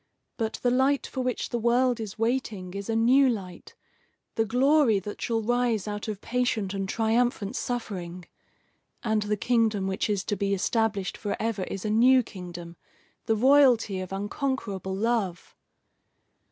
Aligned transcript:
But 0.35 0.53
the 0.63 0.71
light 0.71 1.05
for 1.05 1.21
which 1.21 1.49
the 1.49 1.59
world 1.59 1.99
is 1.99 2.17
waiting 2.17 2.73
is 2.73 2.89
a 2.89 2.95
new 2.95 3.29
light, 3.29 3.75
the 4.33 4.45
glory 4.45 4.97
that 4.97 5.21
shall 5.21 5.43
rise 5.43 5.87
out 5.87 6.07
of 6.07 6.21
patient 6.21 6.73
and 6.73 6.89
triumphant 6.89 7.55
suffering. 7.55 8.25
And 9.03 9.21
the 9.21 9.37
kingdom 9.37 9.85
which 9.85 10.09
is 10.09 10.23
to 10.23 10.35
be 10.35 10.55
established 10.55 11.17
forever 11.19 11.65
is 11.65 11.85
a 11.85 11.91
new 11.91 12.23
kingdom, 12.23 12.77
the 13.27 13.35
royalty 13.35 13.99
of 14.01 14.11
unconquerable 14.11 14.95
love. 14.95 15.55